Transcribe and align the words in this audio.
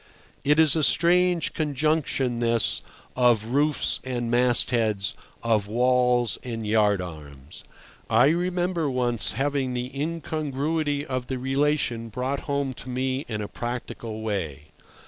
It 0.43 0.59
is 0.59 0.75
a 0.75 0.81
strange 0.83 1.53
conjunction 1.53 2.39
this 2.39 2.81
of 3.15 3.49
roofs 3.51 3.99
and 4.03 4.31
mastheads, 4.31 5.13
of 5.43 5.67
walls 5.67 6.39
and 6.43 6.65
yard 6.65 6.99
arms. 7.01 7.63
I 8.09 8.29
remember 8.29 8.89
once 8.89 9.33
having 9.33 9.73
the 9.75 9.91
incongruity 9.95 11.05
of 11.05 11.27
the 11.27 11.37
relation 11.37 12.09
brought 12.09 12.39
home 12.49 12.73
to 12.81 12.89
me 12.89 13.25
in 13.27 13.41
a 13.43 13.47
practical 13.47 14.21
way. 14.23 14.69